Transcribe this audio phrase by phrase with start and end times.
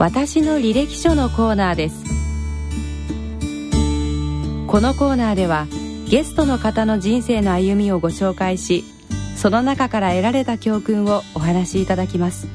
[0.00, 2.04] 私の履歴書のコーナーです。
[4.66, 5.66] このコーナーでは
[6.08, 8.86] ゲストの方の人生の歩みをご紹介し
[9.36, 12.48] その中から得られた教訓をお話しいただきます。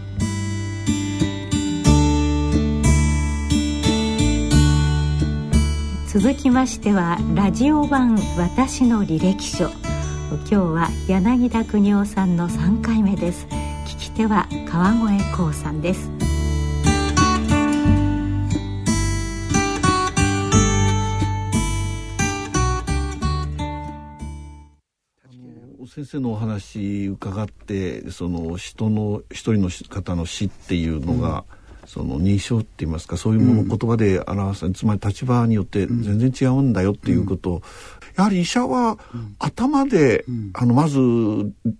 [6.08, 9.66] 続きましてはラジオ版私の履歴書。
[9.66, 13.46] 今日は柳田邦夫さんの3回目です。
[13.86, 16.15] 聞き手は川越光さんです。
[25.96, 31.46] 先生のお話伺ってその人の一人の方の死っていうのが、
[31.84, 37.62] うん、その認証って言いますかそういうもの言葉で表す、うん、つまり立場によって全然違うんだよっていうことを、
[38.16, 38.98] やはり医者は
[39.40, 41.00] 頭で、うん、あのまず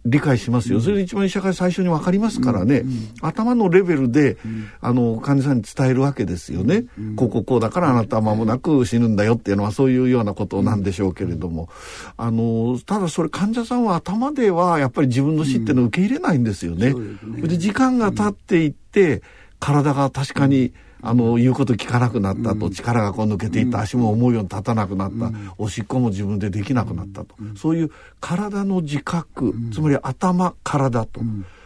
[0.06, 4.38] 理解しますよ、うん、それで一番医者が最初に分かりますからね、うん、頭のレベルで、
[4.82, 6.86] あの患者さんに伝えるわけですよね、
[7.16, 11.70] こうこうこうだからあなたは間もなく死ぬんだよっていうのはそういうようなことなんでしょうけれども、
[12.18, 16.94] あのただそれ患者さんは頭ではやっぱり自分の死っていうのを受け入れないんですよね。
[16.94, 19.22] で、ね、時間が経っていって、
[19.60, 20.74] 体が確かに、
[21.06, 31.22] あの言うこと聞かなくなったと、力がこう抜けていった足も思うように立たなくなった、おしっこも自分でできなくなったと、そういう体の自覚、つまり頭体と。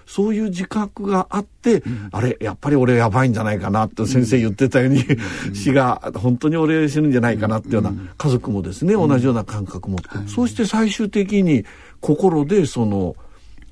[0.09, 11.63] そういう自覚があって、うん、あれ、やっぱり俺やばいんじゃないかなって先生言ってたように、うん、死が本当に俺死ぬんじゃないかなっていうような、家族もですね、同じような感覚を持って、そうして最終的に
[12.01, 13.15] 心でその、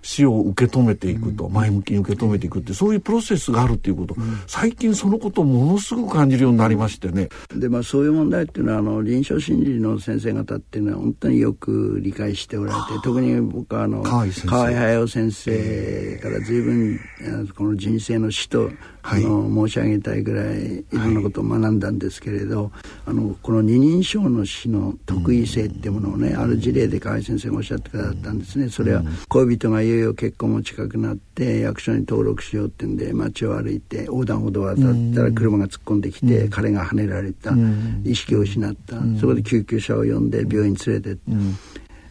[0.07, 4.15] 死を受け止めていくと、前向きに受け止めていくってそういうプロセスがあるっていうこと、
[4.47, 7.27] 最近そのことをものすごく感じるようになりましてね。
[7.53, 14.27] でまあそういう問題っていうのはあの臨床心理の先生方っていうのは本当によく理解しておられて特に僕はあの河合
[14.71, 16.99] 隼先生から随分
[17.57, 18.71] この人生の死と
[19.09, 22.71] あの申し上げたいぐらいいろんなことを学んだんですけれど、はい、
[23.07, 28.67] あのこの二人称の死の特異性っていうものをね、うん、ある事例で河合先生がおっしゃってくださったんですね。
[28.69, 34.75] それは恋人がいよいよ結婚も近くなって役所に登録しようってんで街を歩いて横断歩道を渡っ
[35.15, 41.21] たら車が突っ込んできて、うん、彼がはねられた、うん、意識を失った、そこで救急車を呼んで病院に連れてって、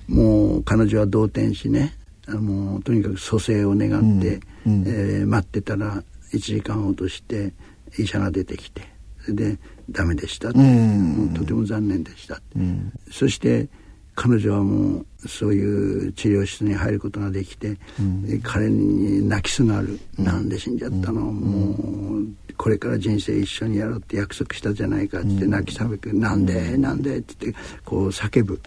[0.09, 1.95] もう彼女は動転しね。
[2.29, 6.03] もうとにかく蘇生を願って、うん、えー、待ってたら
[6.37, 7.53] 1時間ほどして
[7.99, 8.83] 医者が出てきて
[9.23, 9.59] それで
[9.91, 13.69] 「ダメでした」とても残念でした」うん、そして
[14.15, 22.27] 彼女はもうそういう治療室に入ることができて、うん、彼に泣きすがる「なんで死んじゃったの、もう
[22.57, 26.79] これから人生一緒にやろうって約束したじゃないか」って泣き騒ぐ「なんで？
[26.79, 28.61] なんで」って言ってこう叫ぶ。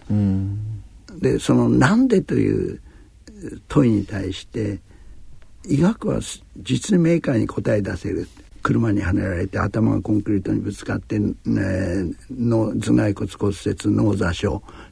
[1.20, 2.80] でその「なんで」という
[3.68, 4.78] 問いに対して
[5.70, 6.18] 医学は
[6.58, 8.26] 実に明快に答え出せる。
[8.62, 11.34] 車にはねられて頭がコンクリートにぶつかって、ね、
[12.30, 14.48] の頭蓋骨骨折脳挫傷。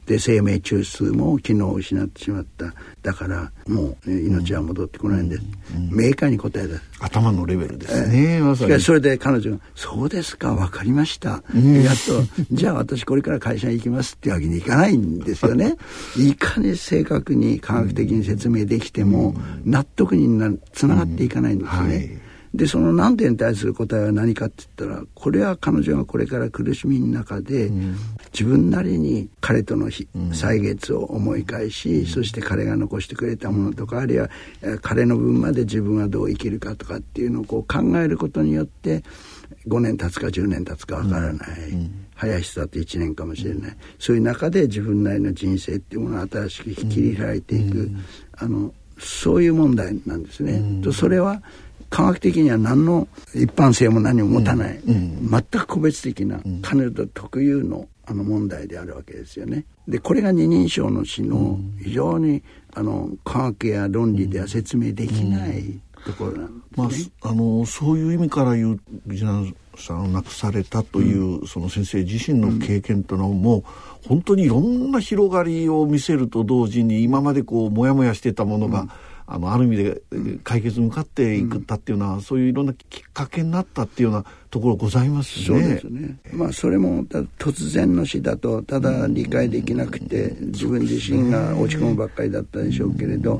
[0.09, 2.73] で生命中枢も機能を失ってしまった。
[3.03, 5.37] だからもう命は戻ってこないんで。
[5.37, 5.43] す、
[5.75, 8.81] うん、明快に答え出す頭のレベルですね、えー、まさに。
[8.81, 15.75] それで彼女が「そうですか分かりました」うん、やっと「じゃあ私これから会社に行きます」ってわけにいかないんですよね。
[16.17, 21.87] いかに正確に科学的に説明できても納得になつながっていかないんですね、うん。
[21.87, 27.95] はいでその難点に対する答えは何かって言ったらこれは彼女がこれから苦しみの中で、うん、
[28.33, 29.89] 自分なりに彼との
[30.33, 34.29] 歳月を思い返し、うん、そして彼が残してくれたものとかあるいは
[34.81, 39.03] 彼の分まで自分はどう生きるかとかっていうのをこう考えることによって
[39.67, 41.69] 5年経つか10年経つかわからない。
[41.69, 42.05] うん。
[42.19, 47.89] 早い人だって1年かもしれない、そういう中で自分なりの人生っていうものを新しく切り開いていく、
[48.37, 50.83] あのそういう問題なんですね。
[50.83, 51.41] とそれは
[51.89, 59.65] 科学的には何の一般性も何も持たない、うん、全く個別的な彼女特有のあの問題であるわけですよね。
[59.87, 62.41] でこれが二人称の死の非常に
[62.73, 67.11] あの科学や論理では説明できないところなんですね。
[67.21, 69.43] まあ、あのそういう意味から言うビジナ
[69.77, 73.63] スさんを亡くされたという、うん、その先生自身の経験というのも、
[74.07, 78.89] 本当にいろんな広がりを見せると同時に今までこうモヤモヤしてたものが、うん
[79.31, 80.01] あのある意味で
[80.43, 85.45] 解決に向かっていくったっていうのは、うん、そういういろんなきっかけになったっていうようなところございますね。
[85.45, 86.17] そうですね。
[86.33, 87.03] まあそれも
[87.37, 93.39] 突然の死だとただ理解できなくて、自分自身が落ち込むばっかりだったでしょうけれど、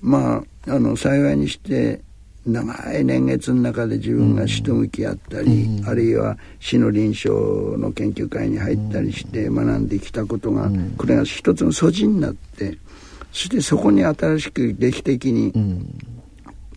[0.00, 2.00] まああの幸いにして
[2.46, 7.30] 長い年月の中で自分が死と向き合ったり、うん、あるいは死の臨床
[7.76, 12.91] の研究会に入ったりして学んできたことが、うん、これが一つの素地になってそ
[13.32, 15.52] してそこに新しく劇的に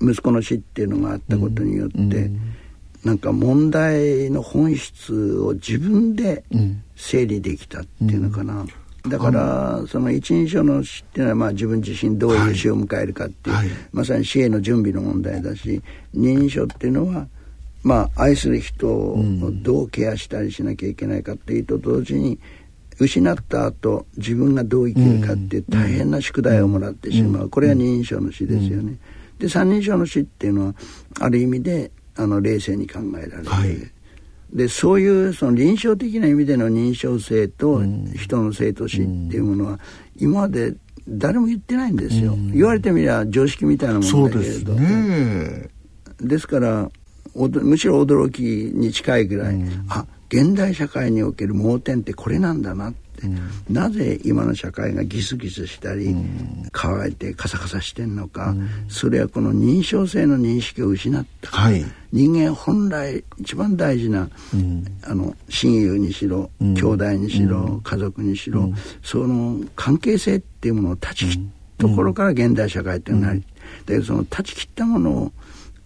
[0.01, 2.31] 息子の死っていうのがあったことによって、
[3.03, 6.43] なんか問題の本質を自分で
[6.95, 8.65] 整理できたっていうのかな。
[9.03, 13.67] うん、だからその一人称の死っていうのはまあ自分自身どういう死を迎えるかっていう、はい。
[13.67, 15.81] はい、まさに死への準備の問題だし
[16.13, 17.27] 二人称っていうのは
[17.83, 19.23] まあ愛する人を
[19.61, 22.39] どうケアしたりしなきゃいけないかっていうと同時に
[22.99, 27.49] 失った後自分がどう生きるかって大変な宿題をもらってしまう。
[27.49, 28.97] これが二人称の死ですよね。
[29.39, 30.75] で三人称の死っていうのは
[31.19, 33.77] ある意味であの冷静に考えられる、はい、
[34.53, 37.81] でそういうその臨床的な意味での認証性と
[38.15, 39.79] 人の生と死っていうものは
[40.15, 40.73] 今まで
[41.07, 44.73] 誰も言ってないんですよ、言われてみりゃ常識みたいなものだけれど。
[44.73, 45.69] ですね。
[46.21, 46.89] ですから
[47.35, 52.93] むしろ驚きに近いぐらい、うん、あ現代社会における盲点ってこれなんだなっ
[53.23, 53.27] う
[53.71, 64.29] ん、なぜ今の社会がギスギスしたり、うん、乾いてカサカサしてんのか、うん、それはこの認証性の認識を失った、はい、人間本来一番大事な、
[65.03, 68.73] あの親友にしろ、兄弟にしろ、家族にしろ、
[69.03, 71.39] その関係性っていうものを断ち切っ
[71.77, 73.43] たところから現代社会っていうのがあり、
[73.85, 75.31] でその断ち切ったものを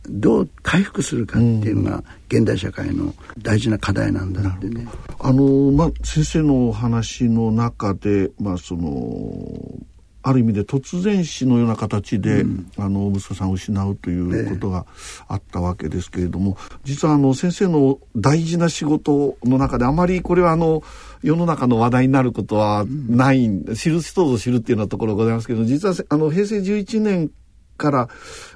[0.07, 4.87] どう回復するかっていうのが現代社会の大事な課題なんだってね。
[5.19, 9.79] あのまあ先生のお話の中でまあその
[10.21, 14.85] ある意味で突然死のような形で、うん、あの息子さんを失うということが
[15.27, 20.83] あったわけですけれども、実はあの先生の大事な仕事の中であまりこれはあの
[21.23, 27.31] 世の中の話題になることはない、うん、知る人ぞ知るっていうようなところございますけど実はあの平成11年
[27.79, 28.09] から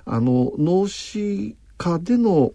[0.06, 2.52] あの脳死科での、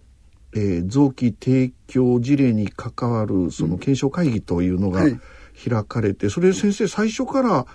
[0.54, 7.66] えー、臓器提供事例に関わるその検証会議というのが開かれて、うんはい、それ先生最初から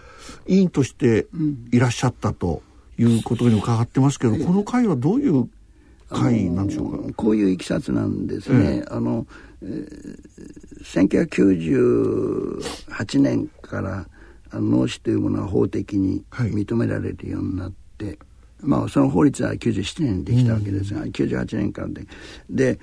[0.48, 1.28] 委員として
[1.72, 2.62] いらっしゃったと
[2.98, 5.50] いうことに伺ってますけど、うん、この会はどういう
[6.10, 7.14] 会なんでしょうか？
[7.16, 8.84] こういういきさつなんですね。
[8.86, 9.26] えー、あの、
[9.64, 10.20] えー、
[13.00, 14.08] 1998年から
[14.54, 18.18] 脳死というものは法的に認められるようになって、はい
[18.64, 22.08] まあ、その法律は97年にできたわけですが、うん、98年からで。
[22.50, 22.80] で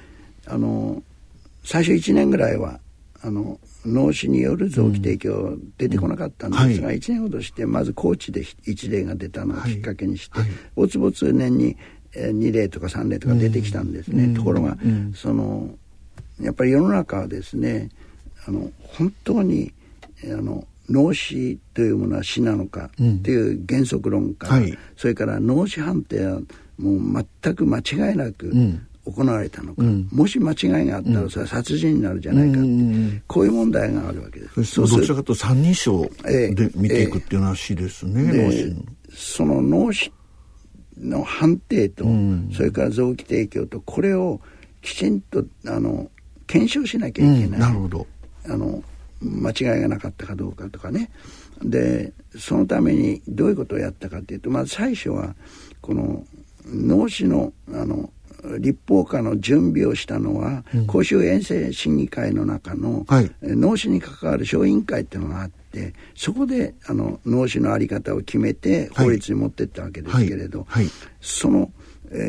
[0.46, 1.02] あの
[1.62, 2.80] 最初1年ぐらいは
[3.22, 10.48] あの脳死による臓器提供出てこなかったんですが、うんはい、1年ほどしてまず高知で1例が出たのをきっかけにして、はい。
[10.48, 11.76] はい、ぼつぼつ年に
[12.14, 15.70] 2例とか3例とか出てきたんですね、うん、ところが、うん、その
[16.40, 17.90] やっぱり世の中はですね
[18.46, 19.72] あの本当に
[20.24, 26.40] あの脳死というものは死なのかという原則論か、うんはい、それから脳死判定は
[26.78, 28.52] もう全く間違いなく
[29.04, 34.64] 行われたのか、うん、もし間違いがあったらそれは殺人になるじゃないかって、うん、こういう問題があるわけです。
[34.64, 40.12] そうどちらかと三人称で見ていくっていう話ですね、えー、脳死その脳死
[40.98, 42.04] の判定と、
[42.52, 44.40] それから臓器提供とこれを
[44.82, 46.10] きちんとあの
[46.46, 47.60] 検証しなきゃいけない。
[47.60, 48.06] なるほど。
[48.44, 48.82] あの
[49.20, 51.10] 間違いがなかったかどうかとかね。
[51.62, 55.34] でそのためにどういうことをやったかっていうとまず最初は
[55.82, 56.24] この
[56.66, 58.10] 脳死のあの
[58.58, 70.84] 立法化の準備をしたのは、うん、公衆衛生審議会の中の、はい、脳死に関わる小委員会っていうのがあってそこであの脳死の在り方を決めて法律に持ってったわけですけれど、はい。
[70.84, 71.70] はい、その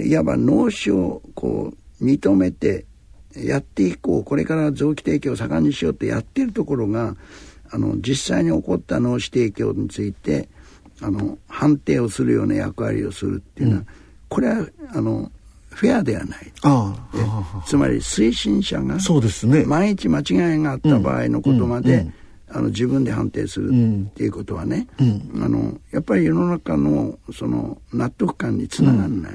[0.05, 2.85] いわば脳死をこう認めて
[3.35, 7.15] やっていこうこれから臓器提供を盛んにしようってやってるところが
[7.71, 10.49] あの実際に起こった脳死提供について
[11.01, 13.87] あの判定をするような役割をするっていうのは、うん、
[14.29, 15.31] これはあの
[15.69, 16.51] フェアではない。
[17.65, 22.13] つまり推進者がそうです、ね、万一間違いがあった場合のことまで、うんうん、
[22.49, 25.03] あの自分で判定するっていうことはね、あ
[25.47, 29.33] のやっぱり世の中のその納得感につながらない。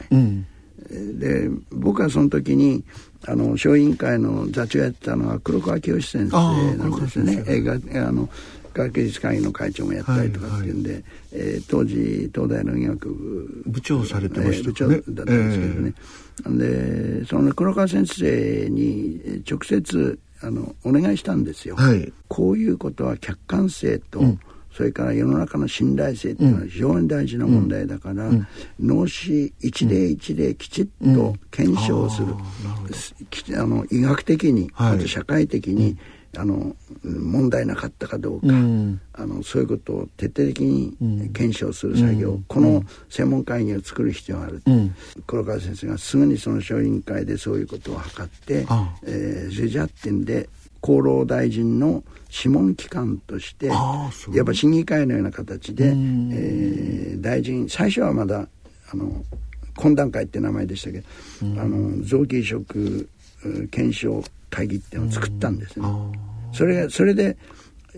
[0.90, 2.84] で僕はその時に
[3.26, 7.44] あの小委員会の座長やってたのは黒川清先生なんですね。
[7.46, 7.74] 映画
[8.08, 8.28] あの
[8.76, 15.94] 学芸術会議の会長もやったりとかっていうんで、はいはい、えー、当時東大の医学部部長されてました、ね、部長だったんですけどね、
[16.44, 24.40] えー、でその黒川先生に直接あのお願いしたんですよ、はい、こういうことは客観性と、うん
[24.76, 28.46] それから世の中の信頼性っていうのは非常に大事な問題だから、うん、
[28.78, 32.34] 脳死一例一例きちっと検証する,、
[33.58, 35.96] あの医学的に、はい、あと社会的に、
[36.36, 40.94] あの問題なかったかどうか、うん、あのそういうことを徹底的に
[41.32, 44.94] 検証する作業、うん、この専門会議を作る必要がある、うん、
[45.26, 48.66] 黒川先生がすぐにその小委員会でそういうことを図って、
[49.06, 50.50] えー、それじゃってんで
[50.82, 52.04] 厚労大臣の
[52.36, 54.10] 諮問機関としていわ
[54.44, 58.46] ば審議会のような形で、えー、大臣最初はまだ
[58.92, 59.24] あの
[59.74, 61.06] 懇談会って名前でしたけど、
[61.62, 63.08] あの臓器移植
[63.70, 65.86] 検証会議っていうのを作ったんですね。
[66.52, 67.38] それそれで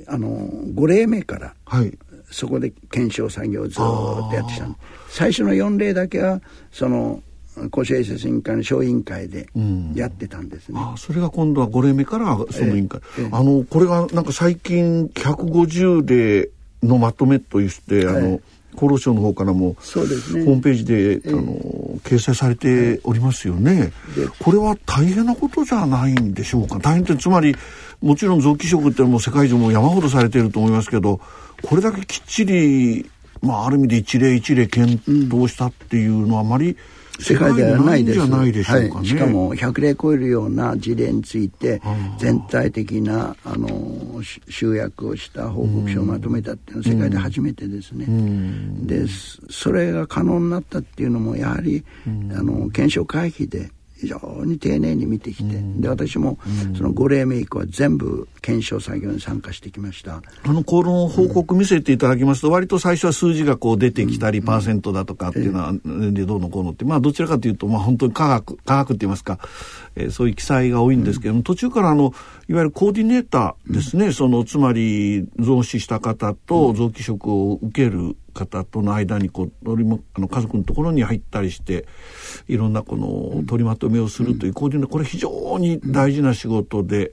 [0.07, 1.99] あの5例目から、はい、
[2.31, 4.69] そこで検証作業をずっとやってきた
[5.09, 6.41] 最初の4例だけは
[6.71, 7.23] その
[7.71, 9.49] 公衆衛生審議会の小委員会で
[9.95, 16.51] やってたんですね、うん、あそれが今度は5例目からその委員会、ええ、あのこれがなんか最近150例
[16.83, 18.41] のまとめとして、あの
[18.77, 23.93] 厚労省の方からもそうです、ね、ホームページで、あの掲載されておりますよね、
[24.39, 27.57] これは大変なことじゃないんでしょうか大変ってつまり
[28.01, 31.21] もちろん臓器移植ってもう世界中も山ほどされていると思いますけど
[31.63, 33.11] これだけきっちり、
[33.43, 36.77] まあ、ある意味で一例一例検討したっていうのはあまり、
[37.19, 38.29] 世界ではないです。
[38.29, 41.81] ないでしょうか、ね、しかも100例超えるような事例について
[42.19, 43.69] 全体的なあの
[44.49, 48.07] 集約をした報告書をまとめたっていうのは世界で初めてですね。
[48.87, 49.05] で
[49.51, 52.09] それが可能になったっていうのもやはりあ
[52.43, 56.39] の検証会議で非常に丁寧に見てきて、うん、で私も
[56.77, 60.23] その5例目以降は全部検証作業に参加してきました。
[60.45, 65.73] あのこの報告見せていただきますと、割と最初は数字がこう出てきたり、パーセントだとかっていうのは、
[66.13, 69.41] でどうのこうのってまあどちらかというと、まあ、本当に科学科学って言いますか、
[69.97, 72.13] えー、そういう記載が多いんですけども、途中からあの
[72.49, 81.87] いわゆるコーディネーターですね、そのつまり増死した方と臓器移植を受ける方との間にこう取りあの家族のところに入ったりして
[82.47, 87.13] いろんなこの取りまとめをするというコーディネこれ非常に大事な仕事で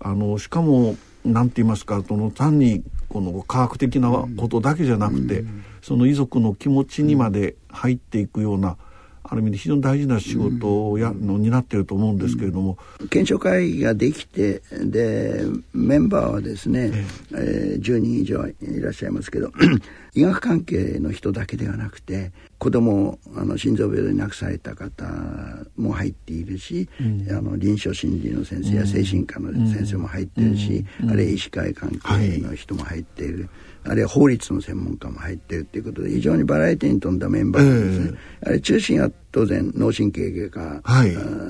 [0.00, 5.44] あのしかも何て言いますかその単にこの科学的なことだけじゃなくて
[5.82, 8.76] その遺族の気持ちにまで入っていくような
[9.26, 15.40] ある意味で非常に大事な仕事をや、うん、の担っていると思うんですけれども、うん、検証会議ができてで
[15.72, 16.90] メンバーはですね、
[17.32, 17.78] ええ。
[17.78, 19.50] ー、10人以上いらっしゃいますけど
[20.14, 25.04] 医学関係の人だけではなくて子供あの心臓病で亡くされた方
[25.76, 33.38] も入っているし、うん、あの臨床心理の先生や精神科の先生も入っているし、あるいは医師会関係の人も入っている。
[33.38, 33.48] はい。
[33.86, 38.18] あるいは法律の専門家も入っているということで非常にバラエティに富んだメンバーですね。
[38.42, 40.82] えー、あれ中心は当然脳神経外科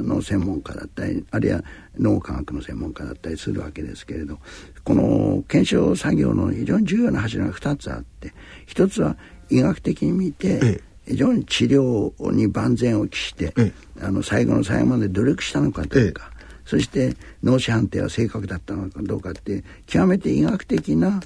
[0.03, 1.65] の専門家だったり、はい、あるいは
[1.99, 4.39] 脳科学の専門家だったりするわけですけれど
[4.85, 8.33] この検証作業の非常に重要な柱が2つあって
[8.65, 9.19] 一つは
[9.51, 13.53] 医学的に見て、えー非常に治療に万全を期して、
[14.01, 16.31] あの最後の最後まで努力したのかというか、
[16.65, 21.21] そして脳死判定は正確だったのかどうかって極めて医学的な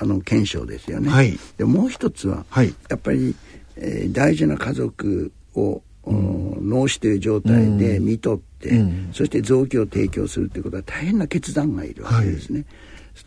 [0.00, 1.10] あの検証ですよね。
[1.10, 3.36] はい、でもう一つは、はい、やっぱり、
[3.76, 12.64] えー、大事な家族を、うん、脳死という状態で見とって、うん、そして臓器を提供するということは大変な決断がいるわけですね。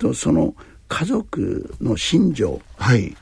[0.02, 0.56] はい、その
[0.90, 3.16] 家族の心情、はい、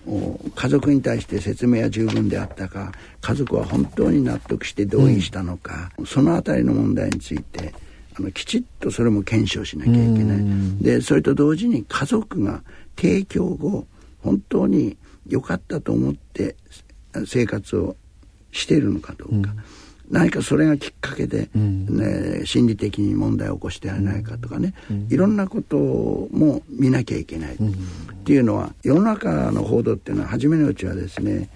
[0.55, 2.91] 家族に対して説明は十分であったか
[3.21, 7.73] 家族は本当に納得して同意したのか、うん、その辺りの問題について
[8.17, 10.83] あのきちっとそれも検証しなきゃいけない。
[10.83, 12.61] でそれと同時に家族が
[12.97, 13.87] 提供後
[14.21, 16.55] 本当に良かったと思って
[17.25, 17.95] 生活を
[18.51, 19.45] しているのかどうか、うん、
[20.09, 21.85] 何かそれがきっかけで、うん、
[22.39, 27.57] ね、心理的に問題を起こしてはないかとかね、うん、いろんなことも見なきゃいけない、っ
[28.25, 31.49] ていうのは世の中の報道っていうのは初めのうちはですね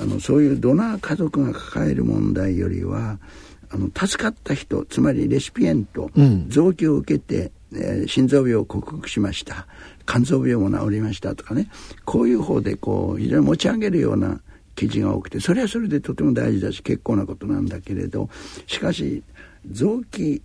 [0.00, 3.18] あのそういうドナー家族が抱える問題よりは
[3.70, 6.10] あの助かった人つまりレシピエント、
[6.48, 9.66] 臓器を受けて、えー、心臓病を克服しました。
[10.06, 11.68] 肝臓病も治りましたとかね。
[12.04, 14.40] こういう方でこう非常に持ち上げるような
[14.80, 18.30] 記事が多くてそれはそれでとても大事だし結構なことなんだけれど
[18.66, 19.22] しかし
[19.70, 20.40] 臓器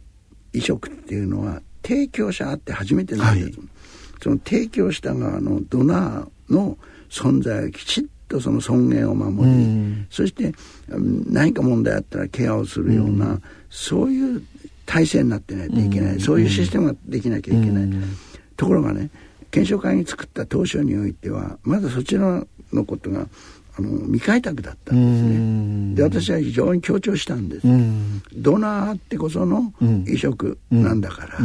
[0.51, 3.69] 移植っていうのは提供者あって初めてなんです、はい、
[4.21, 6.77] その提供した側のドナーの
[7.09, 10.53] 存在をきちっとその尊厳を守り、うん、そして
[10.89, 14.43] 何か問題あったらケアをするような、うん、そういう
[14.85, 17.89] 体制になってないといけない、うん、そういうシステムができなきゃいけない、
[18.57, 19.09] ところがね
[19.49, 23.27] 検証会に作った当初においてはまだそちらのことが
[23.77, 26.09] あの未開拓だったんですね。
[26.09, 27.67] で私は非常に強調したんです。
[28.35, 29.73] ドナーあってこその
[30.07, 31.39] 移植なんだから、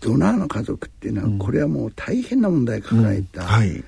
[0.00, 3.82] ドナーの家族っていうのはこれはもう大変な問題抱えた、はい、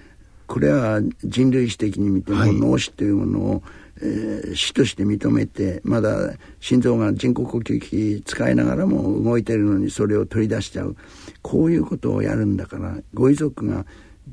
[0.46, 3.62] これは人類史的に見ても脳死というものを、
[4.00, 10.96] えー、死として認めてまだ心臓が人工呼吸器使いながらも動いてるのにそれを取り出しちゃう。
[11.42, 13.86] こういうことをやるんだからご遺族が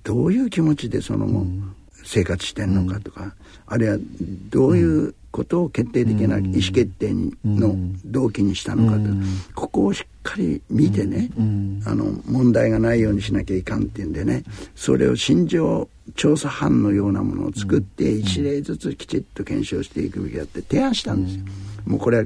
[0.03, 1.45] どういう気持ちでその後
[2.05, 3.33] 生活してんのかとか、うん、
[3.67, 3.97] あるいは
[4.49, 14.43] どういうことを決定的な意思決定の動機にしたのかと、うん、ここをしっかり見てね、うん、あの問題がないようにしなきゃいかんっていうんでね
[14.75, 21.45] それを心情調査班のようなものを作って一例ずつきちっと検証していくべきだって提案したんですよ。
[21.85, 22.25] もうこれは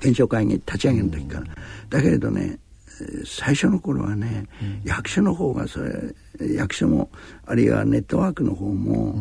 [0.00, 1.46] 検証会議立ち上げる時から、
[1.90, 2.58] だけれどね
[3.24, 4.46] 最初の頃はね、
[4.84, 5.92] 役所の方がそれ
[6.40, 7.10] 役所も
[7.46, 9.14] あるいはネットワークの方も、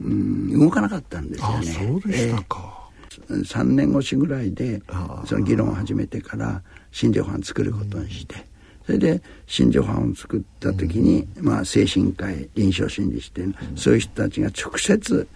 [0.00, 0.58] うん。
[0.58, 1.66] 動かなかったんですよね。
[1.66, 2.90] そうでしたか、
[3.30, 4.82] えー、3年越しぐらいで
[5.26, 8.34] その議論を始めてから新庄藩作ることにして。
[8.86, 15.26] それで新庄藩を作った時に、まあ、精神科医臨床心理士っていう、そういう人たちが直接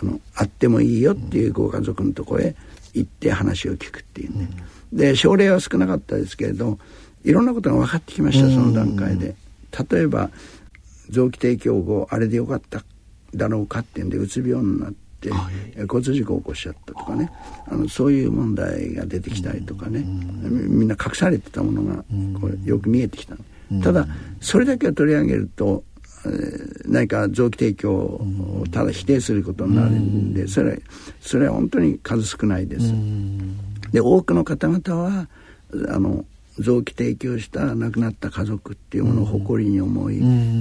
[0.00, 2.56] あの会ってもいいよっていうご家族のとこへ
[2.94, 4.48] 行って話を聞くっていうね、
[4.90, 6.78] で症例は少なかったですけれど
[7.24, 9.36] いろんなことが分かってきましたその段階で。
[9.90, 10.30] 例えば
[11.10, 12.82] 臓器提供後あれでよかった
[13.34, 15.30] だろうかっていうんでうつ病になって、
[15.82, 17.30] 交通事故を起こしちゃったとかね。
[17.66, 22.04] あのそういう問題が出てきたりとかね、みんな隠されてたものが
[22.40, 23.36] これよく見えてきた、
[23.82, 24.06] ただ
[24.40, 25.82] それだけを取り上げると
[26.86, 30.80] 何か臓器提供をただ否定することになるんでそれ
[31.20, 32.92] それは本当に数少ないです。
[33.92, 35.28] で多くの方々は
[35.88, 36.24] あの
[36.58, 40.20] 臓器提供した亡くなった家族っていうものを誇りに思い、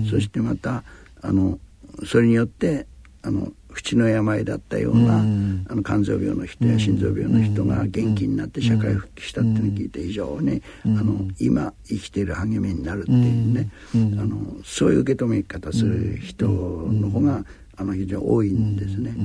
[0.10, 0.84] そしてまた
[1.22, 1.60] あの
[2.06, 2.88] それによって
[3.22, 17.44] あの淵の病だったような、あの肝臓病の人や心臓病の人が元気になって社会復帰したっていうのを聞いて非常に、あの今生きている励みになるっていうね、あのそういう受け止め方する人の方が
[17.78, 19.16] あの非常に多いんですね。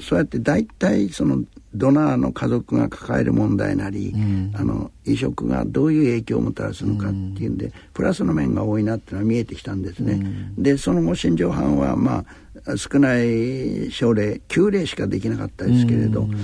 [0.00, 1.42] そうやって大体その
[1.74, 10.14] ドナーの家族が抱える問題なり、うん、あの移植がどういう影響をもたらすのかっていうんで、プラスの面が多いなっていうのは見えてきたんですね。
[10.14, 12.24] うん、でその後新庄藩はまあ
[12.76, 16.36] 少ない症例9例しかできなかったですけれど、うん、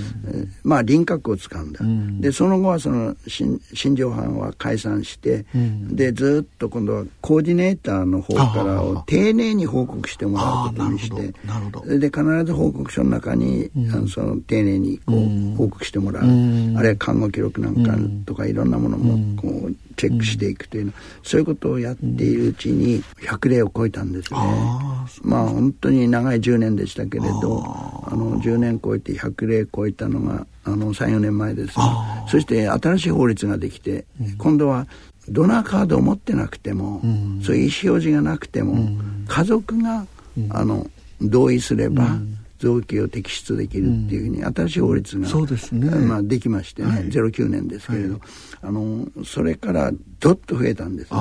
[0.63, 3.59] まあ輪郭をつかんだ、うん、でその後はその新
[3.95, 16.25] 庄藩は解散して、うん、でずっと今度はコーディネーターの方からを丁寧に報告してもらうことにしてで必ず報告書の中に、あのその丁寧にこう報告してもらう、あ
[16.81, 17.95] るいは看護記録なんか
[18.25, 20.93] とかいろんなものもこうチェックしていくというの、
[21.23, 24.39] そういうことをやっているうちに100例を超えたんですね。
[25.23, 27.63] まあ本当に長い10年でしたけれど
[28.03, 31.75] あの10年超えて100例超えたのがあの34年前です。
[32.29, 34.05] そして新しい法律ができて、
[34.37, 34.87] 今度は
[35.29, 40.05] ドナーカードを持ってなくても、うん、そういう意思表示がなくても、うん、家族が、
[40.37, 40.87] うん、あの
[41.21, 42.17] 同意すれば、
[42.59, 45.89] 臓器を摘出できるっていうふうに新しい法律が、そうですね。
[45.89, 48.21] まあ、できましてね、はい、09年ですけれど、はい、
[48.61, 51.19] あのそれからどっと増えたんですね。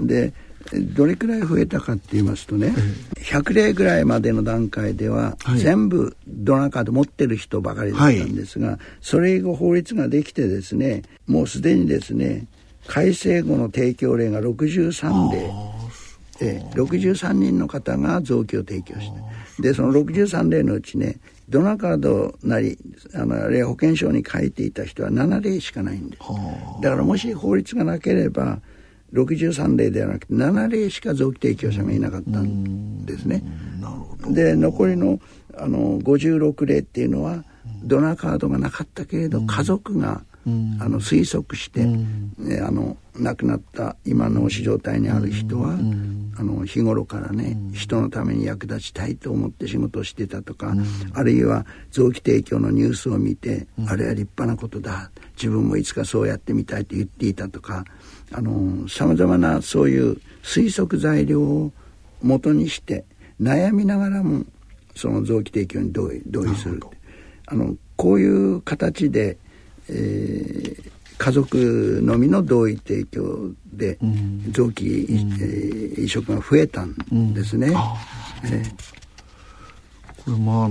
[0.00, 0.34] で
[0.72, 2.74] どれくらい増えたかって言いますとね、
[3.16, 12.46] 100例ぐらいまでの段階では、全部ドナーカード持ってる人ばかりだったんですが、それ以後法律ができてですねもうすでにですね
[12.86, 15.50] 改正後の提供例が63例。
[16.40, 19.10] え63人の方が臓器を提供し
[19.56, 19.62] て。
[19.62, 21.16] でその63例のうちね
[21.48, 22.78] ドナーカードなり
[23.14, 26.22] あの保険証に書いていた人は7例しかないんです。
[26.82, 28.60] だからもし法律がなければ
[29.12, 33.42] 63例ではなくて7例しか臓器提供者がいなかったんですね。
[34.28, 35.20] で残りの
[35.56, 37.44] あの56例っていうのは
[37.82, 40.22] ドナーカードがなかったけれど家族が
[40.80, 50.72] あの推測して、ね、あの亡くなった今の死状態にある人は、あの日頃からね、人のために役立ちたいと思って仕事をしてたとか、
[51.12, 55.10] あるいは臓器提供のニュースを見て、あれは立派なことだ。
[55.36, 57.84] 自分もいつかそうやってみたいと言っていたとか
[58.88, 61.72] さまざまなそういう推測材料を
[62.22, 63.04] 元にして
[63.40, 64.44] 悩みながらも
[64.94, 66.80] その臓器提供に同意同意する
[67.46, 69.38] あのこういう形で、
[69.88, 73.98] えー、家族のみの同意提供で
[74.50, 76.94] 臓器、うん、えー、移植が増えたん
[77.32, 77.72] ですね。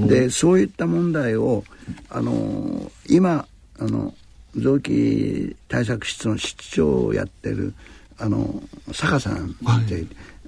[0.07, 1.63] でそういった問題を
[2.09, 3.47] あの今
[3.79, 4.13] あの
[4.61, 7.73] 臓器対策室の室長をやってる
[8.17, 8.61] あの
[8.93, 9.79] 坂さんで、は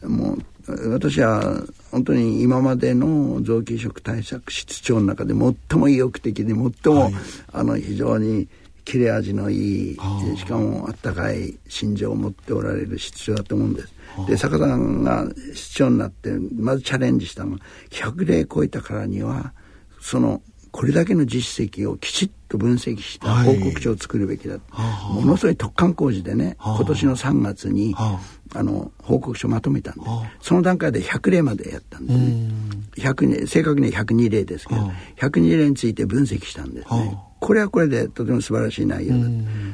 [0.03, 0.43] い、もう
[0.91, 7.13] 私は本当に今までの臓器移植対策室長の中で最も意欲的で最も、はい、
[7.53, 8.47] あの非常に
[8.85, 9.97] 切れ味のいい
[10.37, 13.93] しかもあったかい心情を持っておられる室長だと思うんです。
[14.27, 17.57] で坂さんが室長になってまずチャレンジしたのが
[17.91, 19.53] 100例超えたからには
[20.01, 20.41] その
[20.71, 28.19] これだけの実績をきちっと分析した報告書を作るべきだ、はい、ものすごい突貫工事でね、今年の3月に、あ。
[28.63, 30.01] の報告書まとめたんで、
[30.41, 32.49] その段階で100例までやったんですね。
[32.95, 39.29] 100正確には102例ですけど、102例について分析したんですね、これはこれでとても素晴らしい内容だ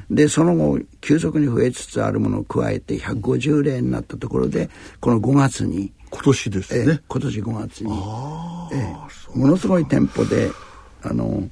[0.10, 7.92] でその後急速に増えつつあるものを加えて150例になったところでこの5月に今年ですね、今年5月に、
[8.72, 10.50] えものすごいテンポで
[11.02, 11.50] あの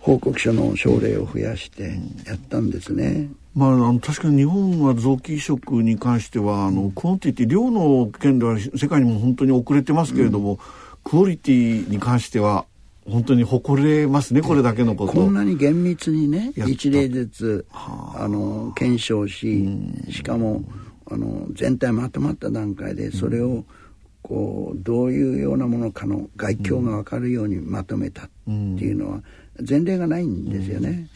[0.00, 3.28] 報告書の症例を増やしてやったんですね。
[3.54, 10.58] まあ、あの確かに日本は臓器移植に関してはあの quantity 量の件では世界にも本当に遅れてますけれども、うん、
[11.04, 12.66] クオリティに関しては
[13.08, 15.12] 本当に誇れますねこれだけのこと。
[15.12, 18.26] こんなに厳密にね一例ずつあ。
[18.28, 19.66] の検証し、
[20.10, 20.62] しかも
[21.10, 23.64] あの全体まとまった段階でそれを
[24.22, 28.30] こうどういうようなものかの概況が分かるようにまとめたっ
[28.78, 29.20] ていうのは
[29.68, 31.08] 前例がないんですよね。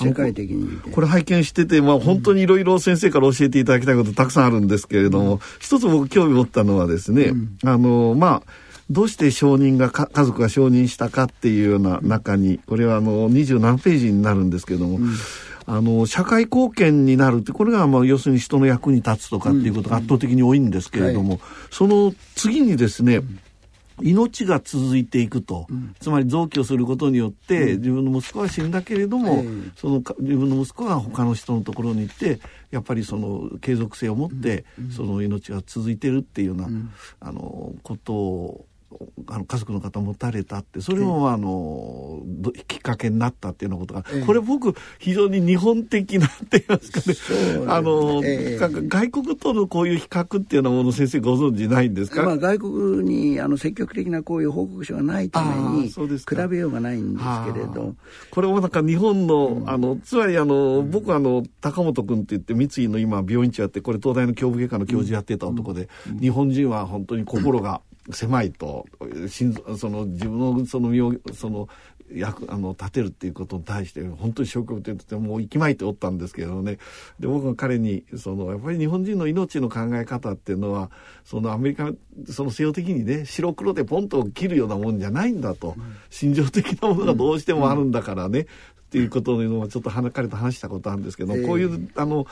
[0.00, 8.52] 世界的にこれ拝見してて、まあ、本当にいろいろ先生から教えていただきたいことたくさんあるんですけれども、うん、一つ僕興味持ったのはですね、うん、あのまあ
[8.90, 15.14] どうして承認が家族が承認したかっていうような中にこれはあの二十何ページになるんですけれども、うん、
[15.66, 23.20] あの社会貢献になるってこれがまあ要するに人の役に立つとかっていうことが圧倒的に多いんですけれども、はい、その次にですね、
[24.00, 29.44] 命が続いていくと、うん、つまり臓器をすることによって、うん、自分の息子は死んだけれども、
[29.76, 36.68] その自分の息子が他の人のところに行ってやっぱりその継続性を持って、その命が続いてるっていうような、
[37.20, 38.66] あのことを
[39.26, 42.22] あの家族の方持たれたってそれもあの
[42.66, 55.94] きっかけになったっていうようなことが、これ僕非常に日本的なって言いますかね、ね、あの、えー、外国とのこういう比較っていうようなもの先生ご存知ないんですか、まあ、外国にあの積極的なこういう報告書がないために比
[56.48, 57.94] べようがないんですけれど。
[58.30, 68.86] これもなんか日本のうん、あのつまりあの、僕はあの高本君って言って三井の今病院長やってこれ東大の胸部外科の教授やってた男で、うん、日本人は本当に心が、狭いと
[69.28, 71.68] 心その自分のその身をその
[72.12, 76.78] 役あの立てるっていうことに対して本当に消極的でもう息巻いておったんですけどね。
[77.20, 80.90] で僕は彼にそのやっぱり日本人の命の考え方っていうのは
[81.28, 81.90] そのアメリカ
[82.26, 92.26] その西洋的にね白黒でポンと切るようなもんじゃないんだと、うん、心情的なものがどうしてもあるんだからね、っていうことのをちょっと彼と話したことあるんですけど、えー、こういうあの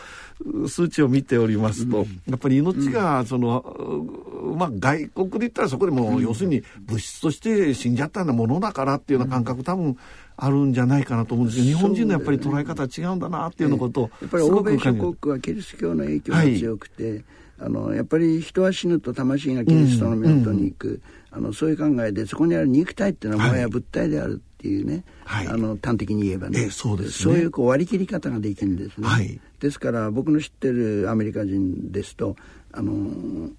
[0.67, 9.99] 数値を見ておりますと、うん、やっぱり命がその、うん、まあ外国で言ったらそこでも、要するに物質として死んじゃったようなものだからっていうような感覚多分
[10.39, 17.25] あるんじゃないかなと思うんですけど、日本人のやっぱり捉え方違うんだなっていうようなことを、やっぱり欧米諸国はキリスト教の影響が強くて、はい
[17.59, 32.37] あのやっぱり人は死ぬと魂がキリストの源に行く、うんうん、あのそういう考えでそこにある肉体っていうのはもはや物体であるっていうね、はい、あの端的に言えばね、そうです、ね、そういうこう割り切り方ができるんですね、はい、ですから僕の知ってるアメリカ人ですと
[32.73, 33.51] あの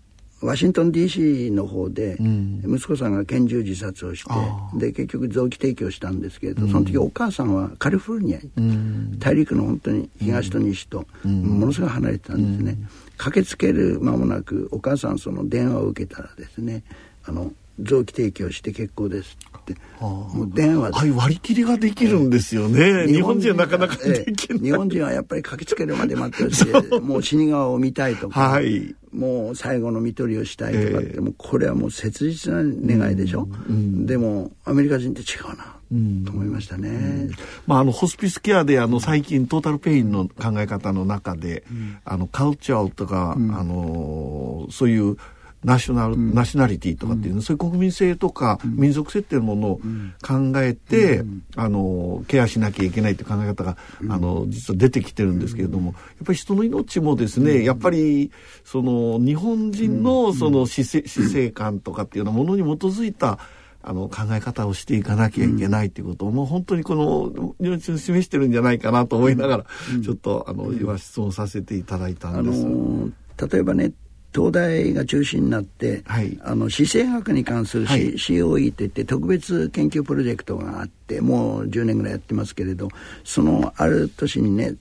[0.42, 2.16] ワシントン DC の方で
[2.64, 4.32] 息子さんが拳銃自殺をして、
[4.74, 12.78] うん、で結局臓器提供したんですけれど、その時お母さんはカリフォルニアに、うん、大陸の本当に東と西とものすごい離れてたんですね、
[13.18, 16.84] 駆けつける間もなくお母さんその電話を受けたらですね
[17.26, 33.18] あの臓器提供して結構ですって、もう電話で、はい、割り切りができるんですよね、日本人はなかなかできない、日本人はやっぱり駆けつけるまで待ってほしい もう死に顔を見たいとか、はい、もう最後の看取りをしたいとかって、えー、もうこれはもう切実な願い。
[33.18, 35.77] でしょ、うんうん、でもアメリカ人って違うなうん、
[36.26, 37.32] と思いましたね、うん、
[37.66, 45.18] まあ、あのホスピスケアであの最近トータルペインの考え方の中で、うん、あのカルチャーとか、あのそういう
[45.64, 49.80] ナショナル、うん、ナショナリティとかっていう、うん、そういう国民性とか民族性っていうものを
[50.22, 51.24] 考えて、
[51.56, 53.78] あのケアしなきゃいけないっていう考え方が、
[54.10, 58.32] あの実は出てきてるんですけれども、やっぱり人の命もですね、やっぱり
[58.64, 63.40] その日本人のその死生死生観とかっていうようなものに基づいた
[63.88, 69.66] あの考え方をしていかなきゃいけないっていうことを、もう本当にこの命を示してるんじゃないかなと思いながら、
[70.04, 72.66] ちょっとあの今質問させていただいたんです。
[72.66, 73.10] あの
[73.50, 73.94] 例えばね
[74.36, 82.90] 東大が中心になって、はい、あの姿勢学に関する、はい、COE といって特別研究プロジェクトがあってもう10年ぐらいやってますけれど
[83.24, 84.76] そのある年にね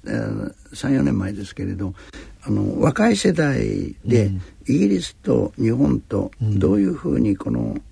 [0.74, 1.94] 34年前ですけれど
[2.42, 4.30] あの若い世代で、
[4.68, 7.82] イギリスと日本とどういうふうにこのうん、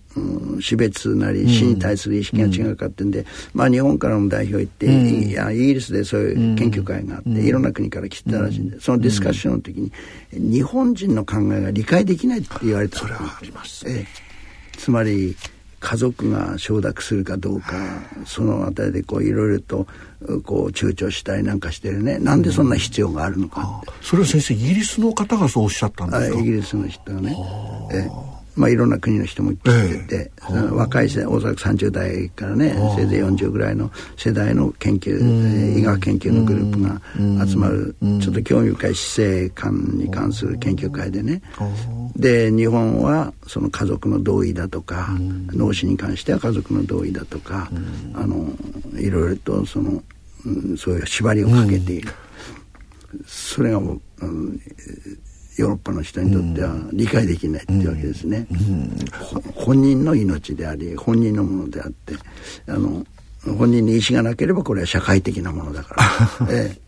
[0.60, 9.92] 死別なり死に対する意識が違うかってんで、うん、まあ日本からの代表行って、うん、いやイギリスでそういう研究会があって、いろんな国から来てたらしいんでそのディスカッションの時に、
[10.32, 12.98] 日本人の考えが理解できないって言われた。
[12.98, 15.36] それはあります、ね、えつまり
[15.80, 17.74] 家族が承諾するかどうか
[18.24, 19.86] そのあたりでこういろいろと
[20.42, 22.18] こう躊躇したりなんかしてるね。
[22.18, 26.40] なんでそんな必要があるのか、それは先生イギリスの方がそうおっしゃったんですか？
[26.40, 27.36] イギリスの人がね。
[27.92, 28.08] え
[28.56, 41.42] まあ、いろんな国の人も来てて、えー、若い世代おそらく30代からねせいぜい40ぐらいの世代の研究医学研究のグループが集まるちょっと興味深い死生観に関する研究会でね。
[42.16, 45.08] で日本はその家族の同意だとか
[45.48, 47.68] 脳死に関しては家族の同意だとか
[48.14, 48.46] あの
[48.96, 50.02] いろいろとその、
[50.46, 52.10] うん、そういう縛りをかけている。
[53.26, 54.60] それがもう、うん
[55.56, 58.46] ヨーロッパの人にとっては理解できないっていうわけですね、
[59.54, 62.14] 本人の命であり本人のものであって
[62.66, 63.04] あの
[63.58, 65.94] 本人に意思がなければこれは社会的なものだか
[66.40, 66.80] ら、 ええ、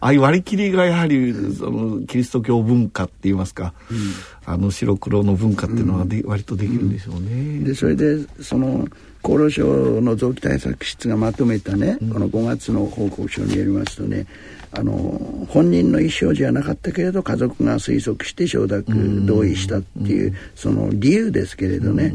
[0.00, 3.98] ああいう割り切りがやはりそのキリスト教文化って言いますか、うん、
[4.44, 7.60] あの白黒の文化っていうのはで、うん、割とできるんでしょうね。
[7.60, 8.86] でそれでその
[9.22, 14.26] 厚労省の臓器対策室がまとめたね、うん、この5月の報告書によりますとね
[14.72, 22.14] あの本人の意思表示はなかったけれど家族が推測して承諾同意したっていう、その理由ですけれどね、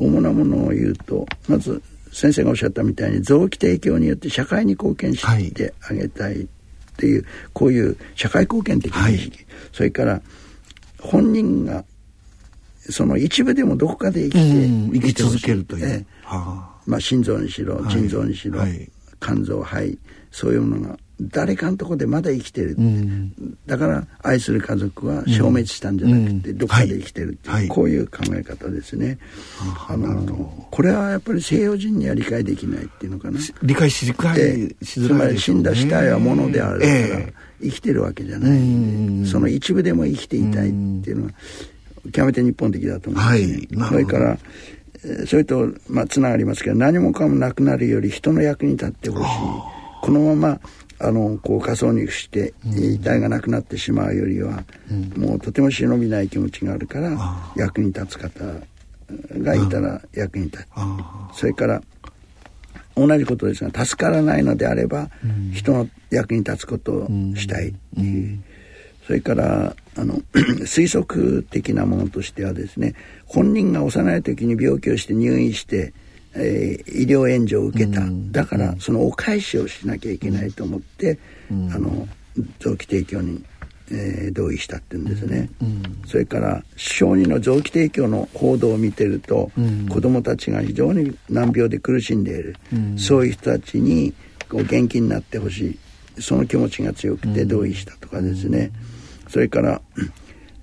[0.00, 1.80] 主なものを言うとまず
[2.10, 6.46] 先生がおっしゃったみたいに臓器提供によって社会に貢献してあげたいっ
[6.96, 10.20] ていう、はい、こういう社会貢献的な意識、はい、それから
[11.00, 11.84] 本人が
[12.90, 19.98] その一部でもどこかで生きて、生き続けるという、えはあ、まあ、心臓にしろ腎臓にしろ、はい、肝臓肺
[20.30, 29.18] そういうものが誰かのとこでまだ生きてる、うん、だから愛する家族は消滅したんじゃなくて、どっかで生きてるっていう、はい、こういう考え方ですね、
[29.88, 33.38] あのこれはやっぱり西洋人には理解できないっていうのかな。
[33.62, 41.30] 理解しづらいしづらい、ね、つまり死んだ死体はものであるから、えー、生きてるわけじゃないんでその一部でも生きていたいっていうのは
[42.12, 44.38] 極めて日本的だと思うんですね、はい、それから
[45.26, 49.24] それと、まあ、つながりますけど何もかもなくなるより人の役に立ってほしい。
[50.02, 50.60] このまま
[50.98, 57.18] あのこう仮想にして遺体がなくなってしまうよりは、うん、もうとても忍びない気持ちがあるから
[57.56, 58.44] 役に立つ方
[59.38, 60.62] がいたら役に立
[61.32, 61.38] つ。
[61.38, 61.82] それから
[62.96, 68.42] 同じことですが助からないのであれば、うん、人の役に立つことをしたいっていう、
[69.06, 70.14] それからあの
[70.64, 72.94] 推測的なものとしてはですね
[73.26, 75.92] 本人が幼い時に病気をして入院して
[76.36, 81.18] えー、医療援助を受けた、うん、だからそのお返しをしなきゃいけないと思って、
[81.50, 82.08] うん、あの
[82.58, 83.44] 臓器提供に、
[83.92, 92.56] えー、同意したって言うんですね、うん、それから小児の臓器提供の報道を見てると、うん、子どもたちが非常に難病で苦しんでいる、
[92.96, 94.12] そういう人たちに
[94.48, 95.78] こう元気になってほしい。
[96.20, 98.70] その気持ちが強くて同意したとかですね、
[99.34, 99.80] それから、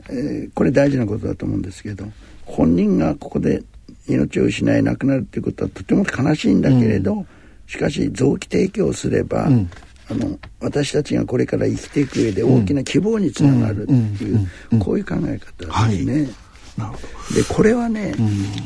[0.09, 2.05] えー、これ大事なことだと思うんですけど
[2.45, 3.63] 本人がここで
[4.07, 7.27] 命を失い亡くなるっていうことはとても悲しいんだけれど、うん、
[7.67, 9.69] しかし臓器提供すれば、うん、
[10.09, 14.47] あの私たちがこれから生きていく上で大きな希望につながるっていう、
[14.79, 16.29] こういう考え方ですね。
[16.77, 16.93] は
[17.29, 18.15] い、でこれはね、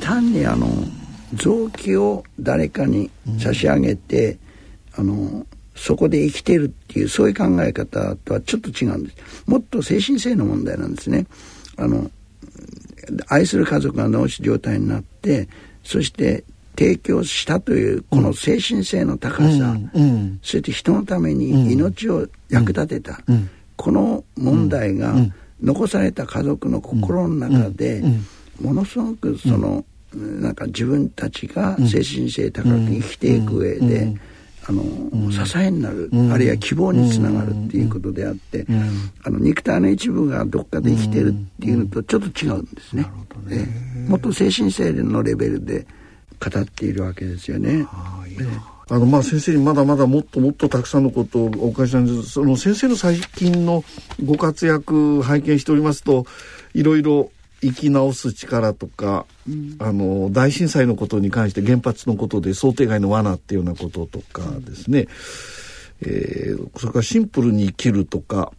[0.02, 0.68] 単にあの
[1.34, 4.38] 臓器を誰かに差し上げて、
[4.96, 9.18] あのそこで生きてるっていうそういう考え方とはちょっと違うんです。
[9.46, 11.26] もっと精神性の問題なんですね。
[11.78, 12.10] あの
[13.28, 15.48] 愛する家族が脳死状態になって
[15.84, 16.44] そして
[16.78, 25.14] 提供したというこの精神性の高さ、うんうん、そして人のために命を役立てた、うん、この問題が
[25.62, 28.04] 残された家族の心の中で
[28.62, 34.14] ものすごくそのなんか自分たちが精神性高く生きていく上で
[34.68, 43.06] あの、うん、支えになる、うん、あるいは希望につながるっていうことであって、うん、あの肉体の一部がどっかで生きてるっていうのとちょっと違うんですね。
[43.46, 43.68] ね。
[44.08, 45.86] もっと精神性のレベルで
[46.40, 47.86] 語っているわけですよね。
[48.88, 52.30] あのまあ先生にまだまだもっともっとたくさんのことをお伺いしたんです。
[52.30, 53.84] その先生の最近の
[54.24, 56.26] ご活躍拝見しておりますと
[56.74, 57.32] いろいろ
[57.66, 65.08] 生き直す力とか、うん、あの大震災のことに関して原発のことで想定外の罠っていうようなこととかですね、うん、
[66.02, 68.52] えー、それからシンプルに生きるとか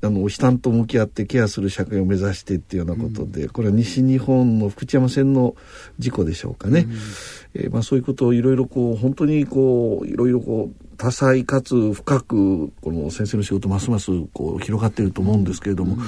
[0.00, 5.54] あの悲嘆と向き合ってケアする社会を目指してっていうようなことで、うん、これは西日本の福知山線の
[5.98, 6.92] 事故でしょうかね、うん、
[7.54, 16.00] えー、まあ、そういうことをいろいろこう本当にこういろいろこう多彩かつ深くこの先生の仕事ますますこう広がっていると思うんですけれども、うん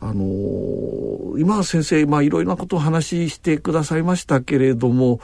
[0.00, 5.20] あのー、今先生、まあ、いろいろなことを話してくださいましたけれども、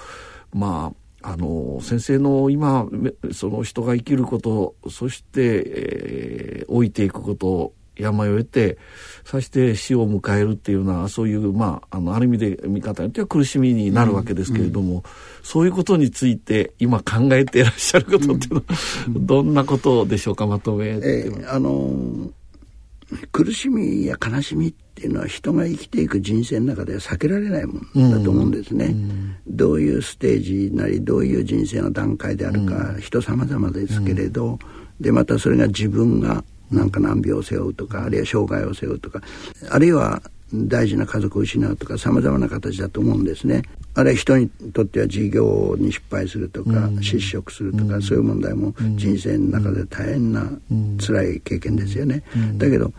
[0.52, 2.86] まあ、あのー、先生の今、
[3.32, 8.76] その人が生きること、そして、えー、老いていくことを病を得て、
[9.24, 15.02] そして死を迎えるっていうのは、そういう、まあ、あの、ある意味で見方によっては苦しみになるわけですけれども、うんうん、
[15.42, 18.64] そういうことについて今考えていらっしゃることっていうのは、
[19.08, 22.30] うん、どんなことでしょうか、まとめえー、あのー
[23.32, 28.86] 苦しみや悲しみっっていうのは人が生きていく人生の中では避けられないもんだと思うんですね。
[28.86, 34.58] うん、どういうステージなりどういう人生の段階であるか、うん、人様々ですけれど、
[34.98, 39.20] でまたそれが自分がなんか難病を背負うとかあるいは障害を背負うとか
[39.70, 43.62] あるいは大事な家族を失うとかさまざまな形だと思うんですね。
[43.94, 50.48] あるいは人にとっては事業に失敗するとか、うん、失職するとか、うん、そういう問題も人生の中で大変な
[51.04, 52.22] 辛い経験ですよね。
[52.58, 52.92] だけど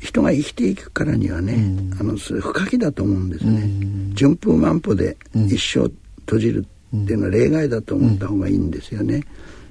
[0.00, 1.64] 人が生きていくからにはね、
[1.98, 3.70] あの不可避だと思うんですね。
[4.14, 5.90] 順風満帆で一生
[6.26, 9.22] 閉じるっていうのは例外だと思った方がいいんですよね。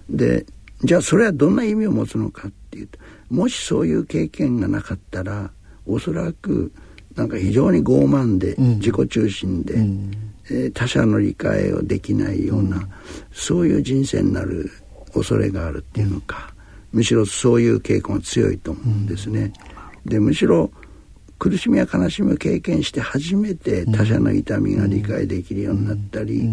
[0.09, 0.45] で
[0.83, 2.97] じゃあそれはどんな意味を持つのかっていうと
[3.29, 5.51] もしそういう経験がなかったら
[5.85, 6.71] おそらく
[7.15, 10.11] なんか非常に傲慢で自己中心で、うん、
[10.45, 12.89] えー、他者の理解をできないような、うん、
[13.31, 14.71] そういう人生になる
[15.13, 16.53] 恐れがあるっていうのか、
[16.91, 19.51] むしろそういう傾向が強いと思うんですね。
[20.05, 20.71] でむしろ
[21.37, 26.47] 苦しみや悲しみを経験して初めて他者の痛みが理解できるようになったり、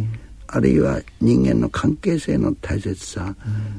[0.46, 3.34] あるいは人間の関係性の大切さ、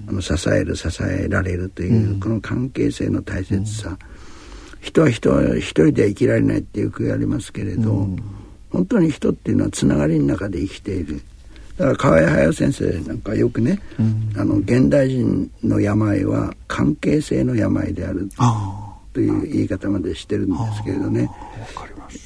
[0.07, 3.97] あの支える支えられるというこの関係性の大切さ、
[4.81, 8.17] 人は人は一人では生きられないってよく言われますけれど、うん、
[8.71, 11.21] 本当に人っていうのはつながりの中で生きている。
[11.77, 18.29] だから河合隼先生なんかよくね、うん、あの現代人の病は関係性の病である
[19.13, 21.29] という言い方までしてるんですけれどね。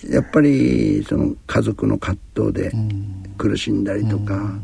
[0.09, 2.71] やっぱりその家族の葛藤で
[3.37, 4.61] 苦しんだりとか、うん、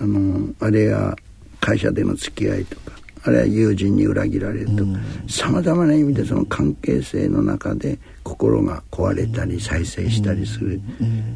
[0.00, 1.16] あのあるいは
[1.60, 2.92] 会社での付き合いとか
[3.26, 4.84] あるいは友人に裏切られると。
[5.28, 10.80] さまざまな意味でその関係性の中で心が壊れたり再生したりする、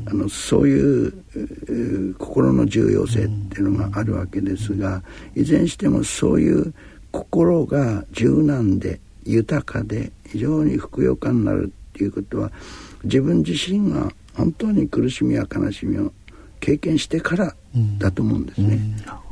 [0.06, 5.02] あのそういう心の重要性っていうのがあるわけですが
[5.34, 6.72] いずれにしてもそういう
[7.10, 12.52] 心が柔軟で豊かで非常にふくよかになるっていうことは
[13.02, 16.12] 自分自身が本当に苦しみや悲しみを
[16.60, 17.54] 経験してから
[17.98, 18.78] だと思うんですね、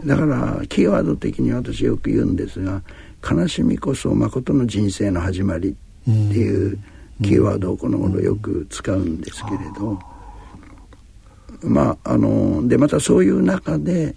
[0.01, 2.83] うん、だからキーワード的に私よく言うんですが
[3.29, 5.75] 悲しみこそ誠の人生の始まりっ
[6.05, 6.79] ていう
[7.23, 9.99] キーワードをこの頃よく使うんですけれど、
[11.63, 14.15] まああのでまたそういう中で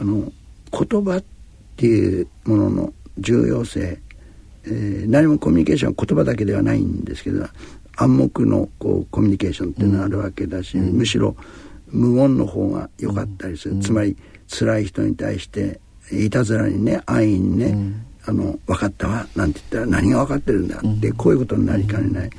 [0.00, 0.32] あの
[0.72, 1.24] 言葉っ
[1.76, 4.00] ていうものの重要性、
[4.64, 7.46] えー、何もコミュニケーションは言葉だけではないんですけど
[7.96, 11.36] 暗黙のこうコミュニケーションっていうのがあるわけだし、むしろ
[11.90, 14.16] 無言の方が良かったりする、うん、つまり
[14.48, 15.80] 辛い人に対して
[16.12, 22.30] いたずらにね安易にね、うん、あの分かったわなんて言ったら何が分かってるんだって、こういうことになりかねない、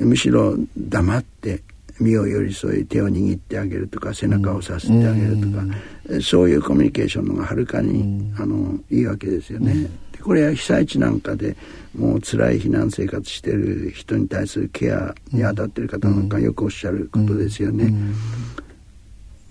[0.00, 1.62] むしろ黙って
[2.00, 9.90] 身を寄り添い手を握ってあげるとか背中をさすってあげるとか、そういうコミュニケーションのがはるかに、あのいいわけですよね。
[10.22, 11.56] これは被災地なんかで
[11.96, 17.92] もう辛い避難生活してる人に対するケアに当たってる方なんかよくおっしゃることですよね。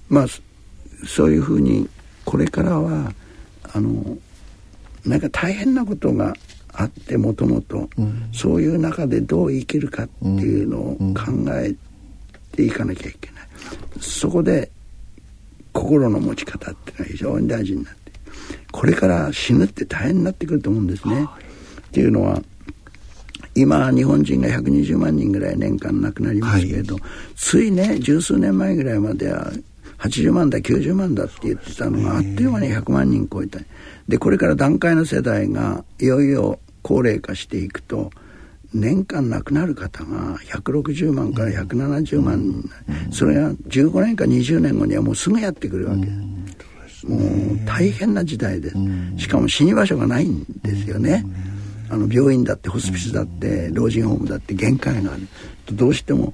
[0.10, 0.26] まあ
[1.06, 1.88] そういうふうに
[2.26, 3.13] これからは
[3.74, 4.17] あの
[5.06, 6.34] なんか大変なことが
[6.74, 7.89] あってもともと
[8.34, 11.74] そういう中でどう生きるかっていうのを考え
[12.52, 13.48] ていかなきゃいけない。
[14.00, 14.70] そこで
[15.74, 18.12] 心の持ち方っていうのは非常に大事になって
[18.72, 21.28] これから死ぬって大変になってくると思うんですね。
[21.88, 22.41] っていうのは
[23.56, 27.04] 今日本人が120万人ぐらい年間亡くなりますけれど、はい、
[27.36, 29.52] ついね十数年前ぐらいまでは
[30.00, 33.60] 80万だ90万だって言ってたのがあっという間に100万人超えた。
[34.08, 38.12] でこれから段階の世代がいよいよ高齢化していくと
[38.74, 42.70] 年間亡くなる方が160万から170万人、
[43.12, 46.02] それが15年か20年後にはもうすぐやってくるわけ。
[46.02, 46.10] で
[46.90, 48.76] す、もう大変な時代です、
[49.18, 51.26] しかも死に場所がないんですよね、
[51.90, 55.28] あの病院だってホスピスだって老人ホームだって限界がある。
[55.74, 56.34] どうしても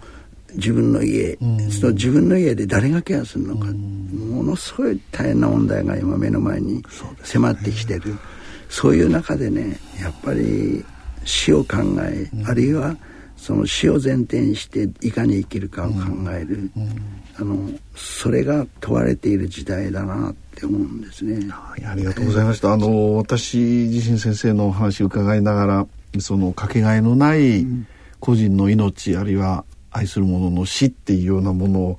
[0.55, 6.83] 自分の家、うん、その自分の家で誰がケアするのか、うん、ものすごい大変な問題が今目の前に
[7.23, 8.17] 迫ってきてる。
[8.69, 10.83] そう,、いう中でねやっぱり
[11.25, 12.97] 死を考え、うん、あるいは
[13.37, 15.97] その死を前提にしていかに生きるかを考
[16.31, 16.71] える、
[17.35, 21.45] あのそれが問われている時代だなって思うんですね。
[21.51, 22.71] ありがとうございました。
[22.71, 25.87] あの私自身先生のお話を伺いながら
[26.19, 27.67] そのかけがえのない
[28.21, 31.97] 個人の命、あるいは愛する者の死っていうようなものを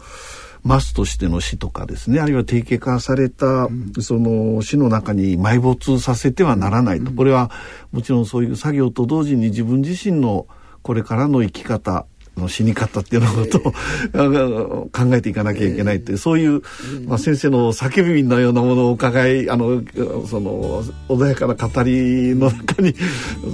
[0.62, 7.50] マスとしての死とかですねあるいは定型化された、うん、その死の中に埋没させてはならないと、うん、これは
[7.92, 10.46] もちろんそういう作業と同時に自分自身の
[10.82, 12.06] これからの生き方
[12.36, 16.62] の死に方っていうのことを、考えていかなきゃいけないって、そういう、
[17.06, 19.82] まあ、先生の叫びのようなものを伺いあの
[20.26, 22.94] その穏やかな語りの中に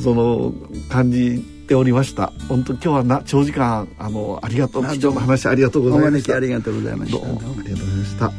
[0.03, 0.55] その
[0.89, 2.33] 感じっておりました。
[2.49, 6.35] 本当今日はな長時間あのありがとう貴重な話ありがとうございました。
[6.35, 7.18] ありがとうございました。
[7.18, 8.33] どうもありがとうございました。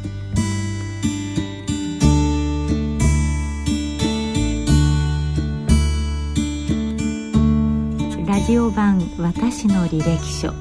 [8.26, 10.52] ラジオ版私の履歴書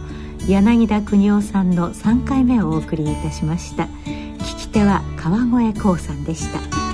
[0.48, 3.84] 柳田邦夫さんの3回目をお送りいたしました。
[3.84, 6.91] 聞き手は川越光さんでした